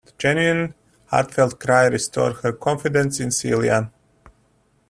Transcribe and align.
The 0.03 0.13
genuine, 0.17 0.73
heartfelt 1.11 1.59
cry 1.59 1.85
restored 1.85 2.37
her 2.37 2.53
confidence 2.53 3.19
in 3.19 3.29
Celia. 3.29 3.91